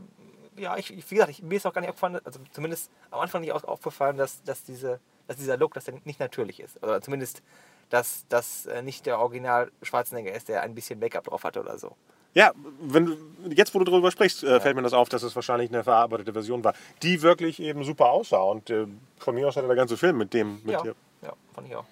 [0.57, 3.41] ja ich, wie gesagt, ich, mir ist auch gar nicht aufgefallen, also zumindest am Anfang
[3.43, 6.83] nicht au- aufgefallen, dass, dass, diese, dass dieser Look, dass der nicht natürlich ist.
[6.83, 7.43] Oder zumindest,
[7.91, 11.79] dass das äh, nicht der Original Schwarzenegger ist, der ein bisschen Make-up drauf hatte oder
[11.79, 11.97] so.
[12.35, 13.17] Ja, wenn,
[13.51, 16.33] jetzt wo du darüber sprichst, äh, fällt mir das auf, dass es wahrscheinlich eine verarbeitete
[16.33, 18.43] Version war, die wirklich eben super aussah.
[18.43, 18.87] Und äh,
[19.19, 20.61] von mir aus hatte der ganze Film mit dem.
[20.65, 21.33] Mit Ja, der- ja,
[21.67, 21.85] ich auch.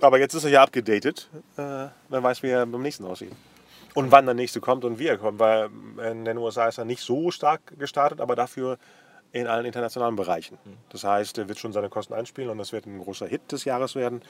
[0.00, 1.28] Aber jetzt ist er ja abgedatet.
[1.56, 1.62] Äh,
[2.08, 3.32] wer weiß, wie er beim nächsten aussieht.
[3.94, 5.38] Und wann der nächste kommt und wie er kommt.
[5.38, 5.70] Weil
[6.10, 8.76] in den USA ist er nicht so stark gestartet, aber dafür
[9.32, 10.58] in allen internationalen Bereichen.
[10.90, 13.64] Das heißt, er wird schon seine Kosten einspielen und das wird ein großer Hit des
[13.64, 14.20] Jahres werden.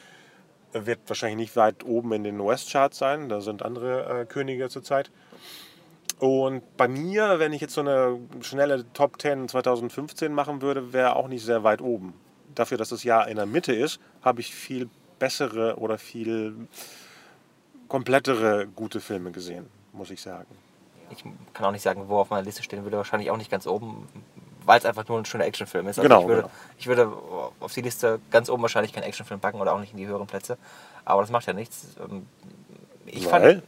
[0.76, 3.30] Er wird wahrscheinlich nicht weit oben in den US-Charts sein.
[3.30, 5.10] Da sind andere äh, Könige zurzeit.
[6.18, 11.16] Und bei mir, wenn ich jetzt so eine schnelle Top 10 2015 machen würde, wäre
[11.16, 12.12] auch nicht sehr weit oben.
[12.54, 16.68] dafür, dass das Jahr in der Mitte ist, habe ich viel bessere oder viel
[17.88, 20.46] komplettere gute Filme gesehen, muss ich sagen.
[21.10, 22.98] Ich kann auch nicht sagen, wo auf meiner Liste stehen würde.
[22.98, 24.08] Wahrscheinlich auch nicht ganz oben,
[24.66, 25.98] weil es einfach nur ein schöner Actionfilm ist.
[25.98, 26.52] Also Genau, ich würde, genau.
[26.78, 27.12] ich würde
[27.60, 30.26] auf die Liste ganz oben wahrscheinlich keinen Actionfilm packen oder auch nicht in die höheren
[30.26, 30.58] Plätze.
[31.04, 31.96] Aber das macht ja nichts.
[32.00, 32.26] Ähm,
[33.06, 33.54] Ich Weil?
[33.56, 33.62] fand.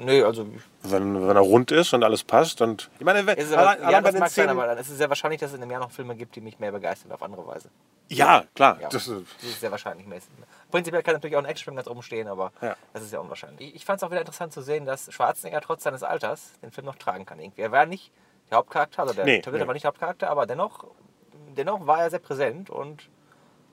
[0.00, 0.46] Nö, also
[0.84, 3.70] Wenn, wenn er rund ist und alles passt und ich meine, wenn, es ist aber,
[3.70, 5.62] allein, ja, allein das mag sein, aber dann ist es sehr wahrscheinlich, dass es in
[5.62, 7.68] einem Jahr noch Filme gibt, die mich mehr begeistern auf andere Weise.
[8.08, 10.06] ja klar, Ja, das das ist, ist sehr wahrscheinlich.
[10.06, 10.30] mäßig.
[10.70, 12.76] Prinzipiell kann natürlich auch ein Actionfilm ganz oben stehen, aber Ja.
[12.92, 13.70] das ist ja unwahrscheinlich.
[13.70, 16.70] Ich, ich fand es auch wieder interessant zu sehen, dass Schwarzenegger trotz seines Alters den
[16.70, 17.40] Film noch tragen kann.
[17.40, 17.62] Irgendwie.
[17.62, 18.12] Er war nicht
[18.50, 19.68] der Hauptcharakter, also der Nee, Terminator nee.
[19.68, 20.84] war nicht der Hauptcharakter, aber dennoch,
[21.56, 23.08] dennoch war er sehr präsent und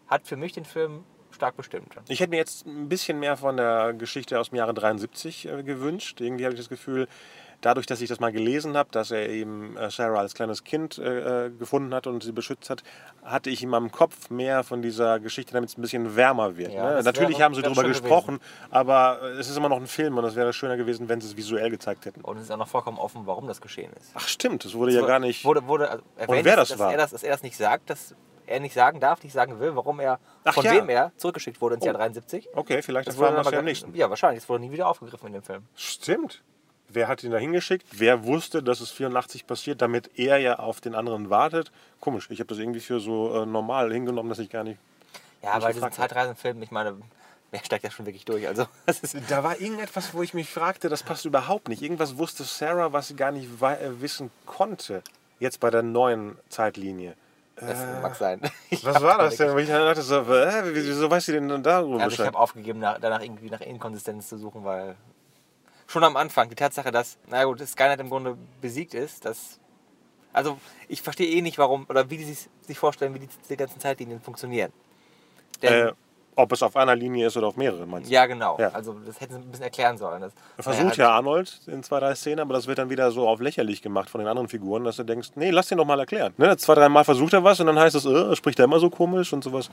[0.08, 1.96] hat für mich den Film stark bestimmt.
[2.08, 5.64] Ich hätte mir jetzt ein bisschen mehr von der Geschichte aus dem Jahre 73 äh,
[5.64, 6.22] gewünscht.
[6.22, 7.08] Irgendwie habe ich das Gefühl,
[7.66, 11.00] dadurch, dass ich das mal gelesen habe, dass er eben äh, Sarah als kleines Kind
[11.00, 12.84] äh, äh, gefunden hat und sie beschützt hat,
[13.24, 16.74] hatte ich in meinem Kopf mehr von dieser Geschichte, damit es ein bisschen wärmer wird.
[16.74, 16.96] Ja, ne?
[16.98, 20.26] das Natürlich haben sie darüber gesprochen, aber äh, es ist immer noch ein Film und
[20.26, 22.22] es wäre schöner gewesen, wenn sie es visuell gezeigt hätten.
[22.22, 24.12] Und es ist auch noch vollkommen offen, warum das geschehen ist.
[24.14, 25.44] Ach stimmt, das wurde ja gar nicht...
[25.44, 26.92] Wurde, wurde also erwähnt, wer das dass, war?
[26.92, 29.76] Er das, dass er das nicht sagt, dass er nicht sagen darf, nicht sagen will,
[29.76, 30.74] warum er, Ach von ja.
[30.74, 31.98] wem er zurückgeschickt wurde ins Jahr Oh.
[31.98, 32.50] 73.
[32.54, 33.96] Okay, vielleicht Das wurde erfahren wir es ja nächsten.
[33.96, 34.44] Ja, wahrscheinlich.
[34.44, 35.64] Das wurde nie wieder aufgegriffen in dem Film.
[35.76, 36.44] Stimmt.
[36.88, 37.86] Wer hat ihn da hingeschickt?
[37.92, 41.72] Wer wusste, dass es 84 passiert, damit er ja auf den anderen wartet?
[42.00, 44.80] Komisch, ich habe das irgendwie für so äh, normal hingenommen, dass ich gar nicht.
[45.42, 45.92] Ja, bei diesen.
[45.92, 46.98] Zeitreisenfilmen, ich meine,
[47.52, 48.48] wer steigt ja schon wirklich durch?
[48.48, 48.68] Also,
[49.30, 51.82] Da war irgendetwas, wo ich mich fragte, das passt überhaupt nicht.
[51.82, 55.02] Irgendwas wusste Sarah, was sie gar nicht äh, wissen konnte.
[55.40, 57.16] Jetzt bei der neuen Zeitlinie.
[57.56, 58.42] das mag sein.
[58.70, 59.54] Ich Was war da das denn?
[59.54, 62.38] Wo ich dann dachte, so, äh, wieso weiß sie denn dann darüber Also ich habe
[62.38, 64.96] aufgegeben, nach, danach irgendwie nach Inkonsistenz zu suchen, weil
[65.96, 69.60] schon am Anfang die Tatsache, dass, na gut, Skynet im Grunde besiegt ist, dass.
[70.34, 70.58] Also
[70.90, 73.80] ich verstehe eh nicht, warum oder wie die sich, sich vorstellen, wie die, die ganzen
[73.80, 74.74] Zeitlinien funktionieren.
[75.62, 75.92] Denn, Äh,
[76.36, 78.14] ob es auf einer Linie ist oder auf mehreren, meinst du?
[78.14, 78.58] ja, genau.
[78.60, 78.68] Ja.
[78.74, 80.20] Also das hätten sie ein bisschen erklären sollen.
[80.20, 83.26] Das, Versucht naja, ja Arnold in zwei, drei Szenen, aber das wird dann wieder so
[83.30, 85.98] auf lächerlich gemacht von den anderen Figuren, dass du denkst, nee, lass den doch mal
[85.98, 86.34] erklären.
[86.36, 86.58] Ne?
[86.58, 88.90] Zwei, drei Mal versucht er was und dann heißt es, äh, spricht er immer so
[88.90, 89.70] komisch und sowas.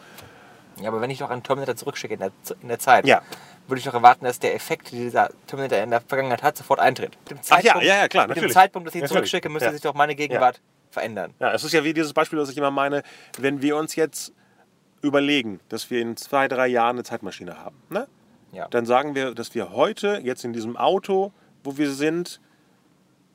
[0.82, 3.22] Ja, aber wenn ich doch einen Terminator zurückschicke in der, in der Zeit, Ja.
[3.68, 6.80] würde ich doch erwarten, dass der Effekt, den dieser Terminator in der Vergangenheit hat, sofort
[6.80, 7.16] eintritt.
[7.20, 8.54] Mit dem Ach ja, Zeitpunkt- ja, ja, klar, Mit dem natürlich.
[8.54, 9.18] Zeitpunkt, dass ich ihn Natürlich.
[9.30, 9.72] zurückschicke, müsste Ja.
[9.72, 11.32] sich doch meine Gegenwart verändern.
[11.38, 13.02] Ja, es ist ja wie dieses Beispiel, das ich immer meine,
[13.38, 14.32] wenn wir uns jetzt
[15.00, 18.06] überlegen, dass wir in zwei, drei Jahren eine Zeitmaschine haben, ne?
[18.52, 18.68] Ja.
[18.68, 21.32] dann sagen wir, dass wir heute, jetzt in diesem Auto,
[21.64, 22.38] wo wir sind,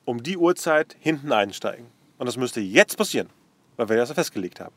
[0.04, 1.86] um die Uhrzeit hinten einsteigen.
[2.18, 3.28] Und das müsste jetzt passieren,
[3.76, 4.74] weil wir das ja festgelegt haben.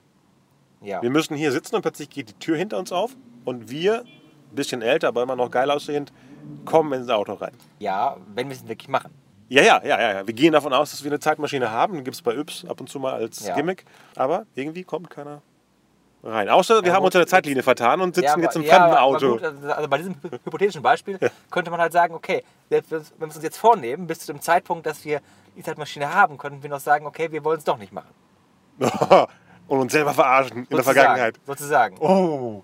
[0.82, 1.02] Ja.
[1.02, 3.16] Wir müssen hier sitzen und plötzlich geht die Tür hinter uns auf
[3.46, 6.12] und wir, ein bisschen älter, aber immer noch geil aussehend,
[6.66, 7.54] kommen ins Auto rein.
[7.80, 9.12] ja, wenn wir es wirklich machen.
[9.50, 10.28] Ja, ja, ja, ja, ja.
[10.28, 12.06] Wir gehen davon aus, dass wir eine Zeitmaschine haben.
[12.06, 13.54] Gibt es bei Yps ab und zu mal als Ja.
[13.54, 13.84] Gimmick.
[14.16, 15.42] Aber irgendwie kommt keiner
[16.24, 16.48] rein.
[16.48, 18.76] Außer wir Ja, haben uns in der Zeitlinie vertan und sitzen aber- jetzt im ja,
[18.76, 19.32] fremden Auto.
[19.34, 23.02] Gut, also also bei diesem hy- hypothetischen Beispiel könnte man halt sagen, okay, selbst wenn
[23.20, 25.20] wir es uns jetzt vornehmen, bis zu dem Zeitpunkt, dass wir
[25.58, 28.08] die Zeitmaschine haben, könnten wir noch sagen, okay, wir wollen es doch nicht machen.
[29.72, 31.40] und uns selber verarschen in der Sozusagen, Vergangenheit.
[31.48, 31.98] Sozusagen.
[32.00, 32.62] Oh,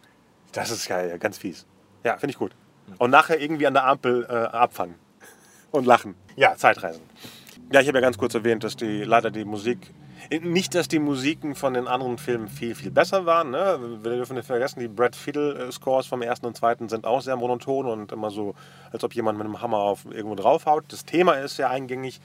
[0.51, 1.65] das ist geil, ganz fies.
[2.03, 2.53] Ja, finde ich gut.
[2.97, 4.95] Und nachher irgendwie an der Ampel äh, abfangen
[5.71, 6.15] und lachen.
[6.35, 7.01] Ja, Zeitreisen.
[7.71, 9.93] Ja, ich habe ja ganz kurz erwähnt, dass die leider die Musik.
[10.41, 13.51] Nicht, dass die Musiken von den anderen Filmen viel, viel besser waren.
[13.51, 13.79] Ne?
[14.03, 17.85] Wir dürfen nicht vergessen, die Brad Fiddle-Scores vom ersten und zweiten sind auch sehr monoton
[17.85, 18.53] und immer so,
[18.91, 20.83] als ob jemand mit einem Hammer auf irgendwo draufhaut.
[20.89, 22.19] Das Thema ist sehr eingängig.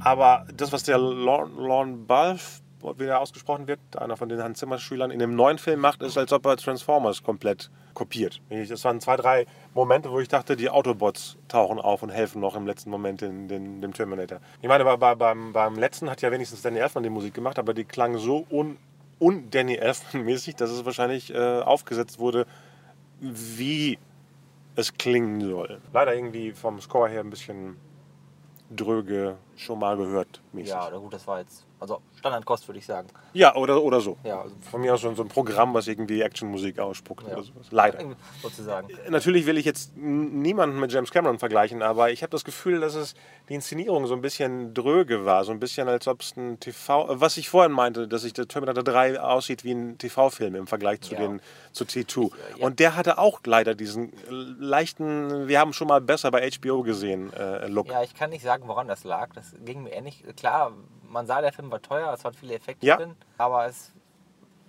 [0.00, 2.63] Aber das, was der Lorne, Balfe,
[2.96, 6.02] wie der ausgesprochen wird, einer von den Hans Zimmer Schülern, in dem neuen Film macht,
[6.02, 8.40] ist, als ob er Transformers komplett kopiert.
[8.68, 12.56] Das waren zwei, drei Momente, wo ich dachte, die Autobots tauchen auf und helfen noch
[12.56, 14.40] im letzten Moment in, den, dem Terminator.
[14.60, 17.58] Ich meine, bei, bei, beim, beim letzten hat ja wenigstens Danny Elfman die Musik gemacht,
[17.58, 18.76] aber die klang so un,
[19.20, 22.46] un Danny Elfman-mäßig, dass es wahrscheinlich äh, aufgesetzt wurde,
[23.20, 23.98] wie
[24.76, 25.80] es klingen soll.
[25.92, 27.76] Leider irgendwie vom Score her ein bisschen
[28.70, 30.70] dröge, schon mal gehört mäßig.
[30.70, 33.08] Ja, gut, das war jetzt, also Standardkost würde ich sagen.
[33.32, 34.16] Ja, oder, oder so.
[34.24, 37.34] Ja, also Von mir aus so, so ein Programm, was irgendwie Actionmusik ausspuckt Ja.
[37.34, 37.66] oder sowas.
[37.70, 37.98] Leider.
[38.42, 38.88] sozusagen.
[39.10, 42.94] Natürlich will ich jetzt niemanden mit James Cameron vergleichen, aber ich habe das Gefühl, dass
[42.94, 43.14] es
[43.48, 45.44] die Inszenierung so ein bisschen dröge war.
[45.44, 47.10] So ein bisschen, als ob es ein TV...
[47.10, 50.66] äh, Was ich vorhin meinte, dass sich der Terminator 3 aussieht wie ein TV-Film im
[50.66, 51.20] Vergleich zu, Ja.
[51.20, 51.40] den,
[51.72, 52.26] zu T2.
[52.26, 52.66] äh, ja.
[52.66, 56.82] Und der hatte auch leider diesen äh, leichten, wir haben schon mal besser bei HBO
[56.82, 57.88] gesehen, äh, Look.
[57.88, 59.28] Ja, ich kann nicht sagen, woran das lag.
[59.34, 60.24] Das ging mir ähnlich.
[60.36, 60.72] Klar,
[61.08, 62.96] man sah, der Film war teuer, es waren viele Effekte Ja.
[62.96, 63.92] drin, aber es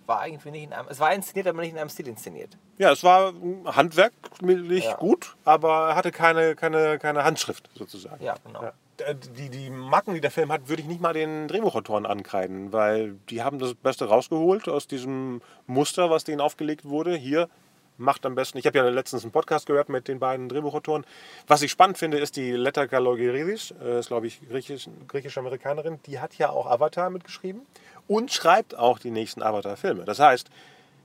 [0.05, 2.57] war irgendwie nicht in einem, es war inszeniert, aber nicht in einem Stil inszeniert.
[2.77, 3.33] Ja, es war
[3.65, 4.95] handwerklich Ja.
[4.97, 8.23] gut, aber er hatte keine, keine, keine Handschrift sozusagen.
[8.23, 8.63] Ja, genau.
[8.63, 8.73] Ja.
[8.99, 12.71] äh, die, die Macken, die der Film hat, würde ich nicht mal den Drehbuchautoren ankreiden,
[12.71, 17.15] weil die haben das Beste rausgeholt aus diesem Muster, was denen aufgelegt wurde.
[17.15, 17.49] Hier
[17.97, 18.57] macht am besten.
[18.57, 21.05] Ich habe ja letztens einen Podcast gehört mit den beiden Drehbuchautoren.
[21.47, 25.99] Was ich spannend finde, ist die Letta Kalogeridis, äh, ist glaube ich griechisch, griechische Amerikanerin.
[26.05, 27.61] Die hat ja auch Avatar mitgeschrieben
[28.07, 30.05] und schreibt auch die nächsten Avatar-Filme.
[30.05, 30.49] Das heißt,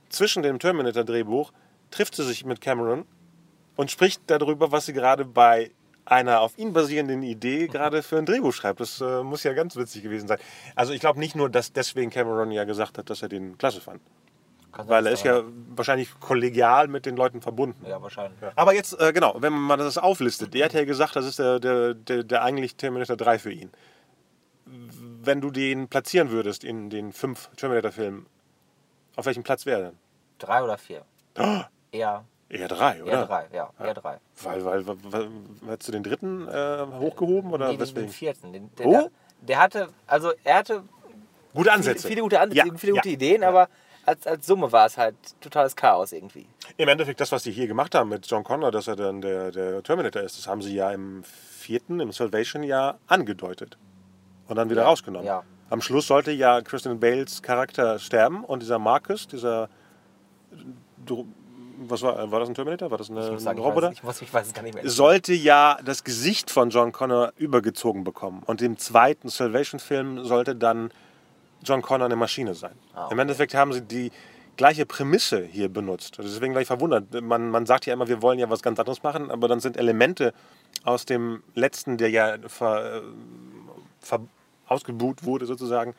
[0.09, 1.51] zwischen dem Terminator-Drehbuch
[1.89, 3.05] trifft sie sich mit Cameron
[3.75, 5.71] und spricht darüber, was sie gerade bei
[6.05, 8.79] einer auf ihn basierenden Idee gerade für ein Drehbuch schreibt.
[8.79, 10.39] Das äh, muss ja ganz witzig gewesen sein.
[10.75, 13.81] Also ich glaube nicht nur, dass deswegen Cameron ja gesagt hat, dass er den klasse
[13.81, 14.01] fand.
[14.71, 15.43] Kann Weil er ist ja
[15.75, 17.85] wahrscheinlich kollegial mit den Leuten verbunden.
[17.85, 18.39] Ja, wahrscheinlich.
[18.55, 21.59] Aber jetzt, äh, genau, wenn man das auflistet, der hat ja gesagt, das ist der,
[21.59, 23.71] der, der, der eigentlich Terminator 3 für ihn.
[24.65, 28.25] Wenn du den platzieren würdest in den fünf Terminator-Filmen,
[29.15, 29.97] auf welchem Platz wäre er denn?
[30.39, 31.03] Drei oder vier?
[31.39, 31.61] Oh,
[31.93, 33.11] Eher, eher drei, oder?
[33.11, 34.17] eher drei, ja, eher drei.
[34.43, 35.29] Weil, weil, weil, weil
[35.71, 38.09] hättest du den dritten äh, hochgehoben oder Nee, den, den weswegen?
[38.09, 38.53] vierten.
[38.53, 38.91] Den, der, Oh?
[38.91, 39.09] der,
[39.41, 40.83] der hatte, also er hatte
[41.53, 42.07] Gute viele, Ansätze.
[42.07, 43.49] viele gute Ansätze, Ja, viele gute ja, Ideen, ja.
[43.49, 43.67] aber
[44.05, 46.45] als, als Summe war es halt totales Chaos irgendwie.
[46.77, 49.51] Im Endeffekt, das, was sie hier gemacht haben mit John Connor, dass er dann der,
[49.51, 53.77] der Terminator ist, das haben sie ja im vierten, im Salvation ja angedeutet.
[54.47, 55.25] Und dann wieder Ja, rausgenommen.
[55.27, 55.43] ja.
[55.69, 59.69] Am Schluss sollte ja Christian Bales Charakter sterben und dieser Marcus, dieser.
[61.83, 62.91] Was war, war das ein Terminator?
[62.91, 63.87] War das eine, Ich sagen, ein ich Roboter?
[63.87, 64.87] weiß, ich, muss, ich weiß es gar nicht mehr.
[64.87, 68.43] sollte ja das Gesicht von John Connor übergezogen bekommen.
[68.45, 70.91] Und im zweiten Salvation-Film sollte dann
[71.63, 72.73] John Connor eine Maschine sein.
[72.93, 74.11] Ah, Im Endeffekt haben sie die
[74.57, 76.19] gleiche Prämisse hier benutzt.
[76.19, 77.21] Also Deswegen war ich verwundert.
[77.21, 79.77] Man, man sagt ja immer, wir wollen ja was ganz anderes machen, aber dann sind
[79.77, 80.33] Elemente
[80.83, 83.01] aus dem letzten, der ja ver, äh,
[84.01, 84.21] ver,
[84.67, 85.95] ausgebuht wurde sozusagen,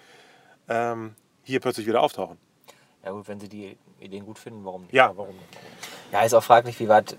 [0.68, 2.38] ähm, hier plötzlich wieder auftauchen.
[3.04, 4.92] Ja gut, wenn sie die Ideen gut finden, warum nicht?
[4.92, 5.48] Ja, warum nicht?
[6.12, 7.16] Ja, ist auch fraglich, wie weit,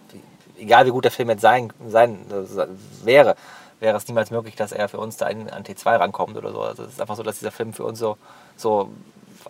[0.58, 3.36] egal wie gut der Film jetzt sein, sein äh, wäre,
[3.84, 6.62] wäre es niemals möglich, dass er für uns da an, an T2 rankommt oder so.
[6.62, 8.18] Also es ist einfach so, dass dieser Film für uns so,
[8.56, 8.90] so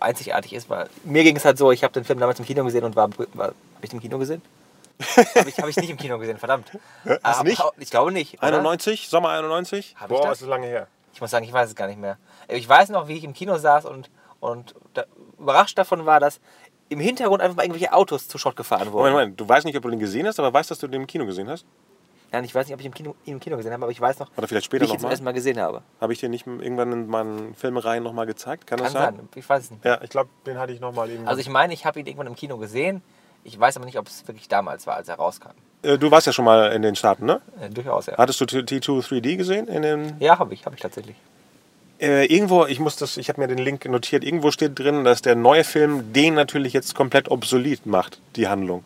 [0.00, 0.68] einzigartig ist.
[0.68, 2.96] Weil mir ging es halt so, ich habe den Film damals im Kino gesehen und
[2.96, 4.42] war, war habe ich den im Kino gesehen?
[5.36, 6.66] habe ich, hab ich nicht im Kino gesehen, verdammt.
[7.22, 7.62] Hast du nicht?
[7.78, 8.38] Ich glaube nicht.
[8.38, 8.58] oder?
[8.58, 9.94] 91, Sommer 91?
[9.98, 10.42] Hab ich Boah, das?
[10.42, 10.88] ist lange her.
[11.12, 12.18] Ich muss sagen, ich weiß es gar nicht mehr.
[12.48, 15.04] Ich weiß noch, wie ich im Kino saß und, und da,
[15.38, 16.40] überrascht davon war, dass
[16.88, 19.12] im Hintergrund einfach mal irgendwelche Autos zu Schrott gefahren wurden.
[19.12, 21.02] Moment, Moment, du weißt nicht, ob du den gesehen hast, aber weißt, dass du den
[21.02, 21.64] im Kino gesehen hast?
[22.34, 24.00] Nein, ich weiß nicht, ob ich im Kino, ihn im Kino gesehen habe, aber ich
[24.00, 25.82] weiß noch, Oder vielleicht wie später ich ihn zum ersten Mal gesehen habe.
[26.00, 28.66] Habe ich dir nicht irgendwann in meinen Filmreihen nochmal gezeigt?
[28.66, 29.16] Kann, Kann das sein?
[29.16, 29.84] sein, ich weiß es nicht.
[29.84, 31.28] Ja, ich glaube, den hatte ich nochmal irgendwann.
[31.28, 33.02] Also ich meine, ich habe ihn irgendwann im Kino gesehen.
[33.44, 35.50] Ich weiß aber nicht, ob es wirklich damals war, als er rauskam.
[35.82, 37.40] äh, du warst ja schon mal in den Staaten, ne?
[37.60, 38.16] Äh, durchaus, ja.
[38.16, 39.68] Hattest du T- T2 3D gesehen?
[39.68, 41.14] In den, Ja, habe ich, habe ich tatsächlich.
[42.00, 45.22] äh, irgendwo, ich muss das, ich habe mir den Link notiert, irgendwo steht drin, dass
[45.22, 48.82] der neue Film den natürlich jetzt komplett obsolet macht, die Handlung.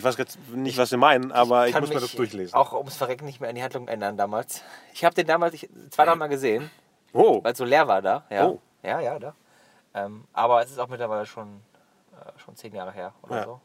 [0.00, 2.54] Ich weiß jetzt nicht, was sie meinen, aber ich, kann muss mir das durchlesen.
[2.54, 4.62] Auch ums Verrecken nicht mehr an die Handlung erinnern damals.
[4.94, 6.70] Ich habe den damals ich, zwei, drei Mal gesehen,
[7.12, 8.24] Oh, weil es so leer war da.
[8.30, 8.60] Ja, Oh.
[8.82, 9.34] ja, ja da.
[9.92, 11.60] Ähm, aber es ist auch mittlerweile schon,
[12.12, 13.44] äh, schon zehn Jahre her oder Ja.
[13.44, 13.60] so.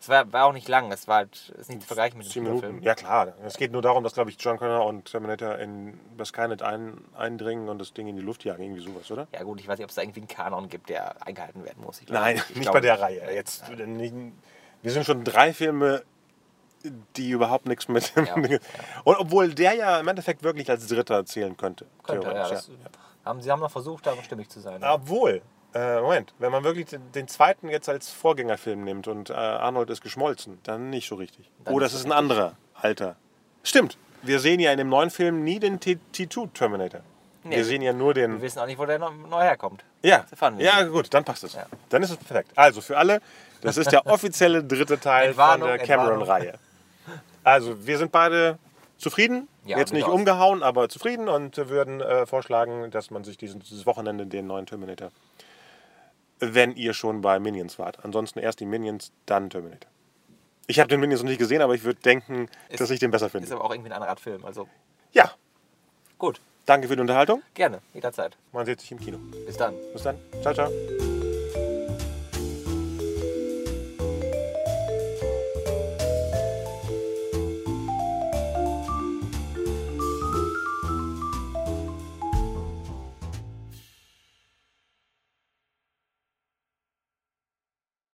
[0.00, 2.44] Es war, war auch nicht lang, es war halt, ist nicht zu vergleichen mit dem.
[2.44, 2.82] Minuten.
[2.82, 6.28] Ja klar, es geht nur darum, dass, glaube ich, John Connor und Terminator in das
[6.28, 9.26] Skynet ein, eindringen und das Ding in die Luft jagen, irgendwie sowas, oder?
[9.34, 11.82] Ja gut, ich weiß nicht, ob es da irgendwie einen Kanon gibt, der eingehalten werden
[11.84, 12.00] muss.
[12.00, 13.34] Ich glaube Nein, ich nicht glaube bei der Reihe.
[13.34, 14.14] Jetzt, nicht,
[14.82, 16.02] wir sind schon drei Filme,
[17.16, 18.24] die überhaupt nichts mit dem.
[18.26, 18.60] Ja, Und ja.
[19.18, 21.86] obwohl der ja im Endeffekt wirklich als Dritter zählen könnte.
[22.04, 22.70] Könnte, ja, das,
[23.24, 24.82] Haben, sie haben noch versucht, da stimmig zu sein.
[24.84, 25.42] Obwohl,
[25.74, 29.90] äh, Moment, wenn man wirklich den, den zweiten jetzt als Vorgängerfilm nimmt und äh, Arnold
[29.90, 31.50] ist geschmolzen, dann nicht so richtig.
[31.64, 33.16] Dann oh, das so ist ein anderer Alter.
[33.64, 37.00] Stimmt, wir sehen ja in dem neuen Film nie den T- T2 Terminator.
[37.44, 38.40] Nee, wir sehen ja nur Wir den.
[38.40, 39.84] wissen auch nicht, wo der neu herkommt.
[40.02, 40.24] Ja,
[40.58, 41.54] ja gut, dann passt es.
[41.54, 41.66] Ja.
[41.88, 42.52] Dann ist es perfekt.
[42.56, 43.20] Also für alle,
[43.62, 46.54] das ist der offizielle dritte Teil von der Cameron-Reihe.
[47.44, 48.58] Also wir sind beide
[48.98, 50.18] zufrieden, Ja, jetzt nicht durchaus.
[50.20, 54.66] umgehauen, aber zufrieden und würden äh, vorschlagen, dass man sich diesen, dieses Wochenende den neuen
[54.66, 55.10] Terminator,
[56.40, 58.04] wenn ihr schon bei Minions wart.
[58.04, 59.90] Ansonsten erst die Minions, dann Terminator.
[60.66, 63.10] Ich habe den Minions noch nicht gesehen, aber ich würde denken, Ist- dass ich den
[63.10, 63.52] besser Ist finde.
[63.54, 64.44] aber auch irgendwie ein anderer Film.
[64.44, 64.68] Also
[65.12, 65.30] Ja,
[66.18, 67.42] gut, danke für die Unterhaltung.
[67.54, 68.36] gerne, jederzeit.
[68.52, 69.18] Man sieht sich im Kino.
[69.46, 69.74] Bis dann.
[69.92, 70.16] Bis dann.
[70.42, 71.07] Ciao, ciao.